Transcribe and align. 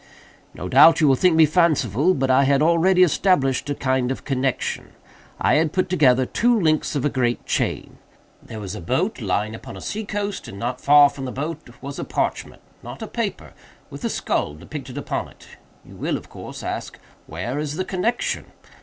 "No 0.55 0.67
doubt 0.67 0.99
you 0.99 1.07
will 1.07 1.15
think 1.15 1.35
me 1.35 1.45
fanciful—but 1.45 2.31
I 2.31 2.45
had 2.45 2.63
already 2.63 3.03
established 3.03 3.69
a 3.69 3.75
kind 3.75 4.11
of 4.11 4.25
connexion. 4.25 4.93
I 5.39 5.57
had 5.57 5.73
put 5.73 5.89
together 5.89 6.25
two 6.25 6.59
links 6.59 6.95
of 6.95 7.05
a 7.05 7.07
great 7.11 7.45
chain. 7.45 7.99
There 8.41 8.59
was 8.59 8.73
a 8.73 8.81
boat 8.81 9.21
lying 9.21 9.53
upon 9.53 9.77
a 9.77 9.79
sea 9.81 10.03
coast, 10.03 10.47
and 10.47 10.57
not 10.57 10.81
far 10.81 11.07
from 11.11 11.25
the 11.25 11.31
boat 11.31 11.69
was 11.83 11.99
a 11.99 12.03
parchment—not 12.03 13.03
a 13.03 13.07
paper—with 13.07 14.03
a 14.03 14.09
skull 14.09 14.55
depicted 14.55 14.97
upon 14.97 15.27
it. 15.27 15.49
You 15.85 15.93
will, 15.95 16.17
of 16.17 16.29
course, 16.31 16.63
ask 16.63 16.97
'where 17.27 17.59
is 17.59 17.75
the 17.75 17.85
connexion? 17.85 18.45